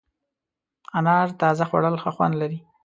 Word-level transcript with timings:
انار 0.97 1.27
تازه 1.41 1.63
خوړل 1.69 1.95
ښه 2.03 2.11
خوند 2.15 2.33
لري. 2.41 2.59